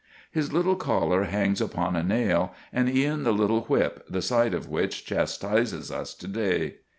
His 0.31 0.51
little 0.51 0.77
collar 0.77 1.25
hangs 1.25 1.61
upon 1.61 1.95
a 1.95 2.01
nail, 2.01 2.55
and 2.73 2.89
e'en 2.89 3.21
the 3.21 3.31
little 3.31 3.65
whip, 3.65 4.03
the 4.09 4.23
sight 4.23 4.55
of 4.55 4.67
which 4.67 5.05
chastises 5.05 5.91
us 5.91 6.15
to 6.15 6.27
day. 6.27 6.77